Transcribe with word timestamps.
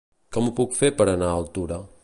Com 0.37 0.47
ho 0.47 0.53
puc 0.61 0.73
fer 0.79 0.91
per 1.01 1.07
anar 1.13 1.29
a 1.31 1.37
Altura? 1.43 1.79